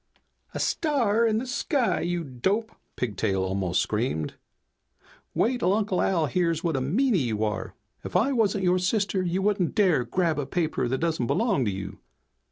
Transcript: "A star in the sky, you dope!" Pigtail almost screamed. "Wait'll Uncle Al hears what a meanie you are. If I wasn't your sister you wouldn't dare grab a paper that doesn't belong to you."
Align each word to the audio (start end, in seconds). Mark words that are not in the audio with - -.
"A 0.55 0.59
star 0.59 1.27
in 1.27 1.37
the 1.37 1.45
sky, 1.45 1.99
you 2.01 2.23
dope!" 2.23 2.71
Pigtail 2.95 3.43
almost 3.43 3.79
screamed. 3.83 4.33
"Wait'll 5.35 5.73
Uncle 5.75 6.01
Al 6.01 6.25
hears 6.25 6.63
what 6.63 6.75
a 6.75 6.81
meanie 6.81 7.19
you 7.23 7.43
are. 7.43 7.75
If 8.03 8.15
I 8.15 8.31
wasn't 8.33 8.63
your 8.63 8.79
sister 8.79 9.21
you 9.21 9.43
wouldn't 9.43 9.75
dare 9.75 10.03
grab 10.03 10.39
a 10.39 10.47
paper 10.47 10.87
that 10.87 10.97
doesn't 10.97 11.27
belong 11.27 11.65
to 11.65 11.71
you." 11.71 11.99